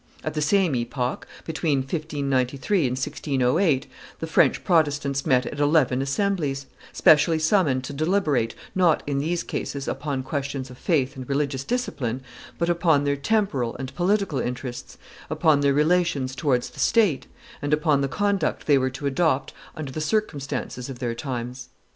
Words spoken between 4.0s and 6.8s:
the French Protestants met at eleven assemblies,